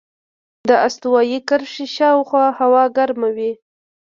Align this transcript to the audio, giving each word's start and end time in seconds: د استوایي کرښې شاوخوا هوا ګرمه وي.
د 0.69 0.71
استوایي 0.87 1.39
کرښې 1.47 1.85
شاوخوا 1.95 2.45
هوا 2.59 2.83
ګرمه 2.97 3.29
وي. 3.37 3.51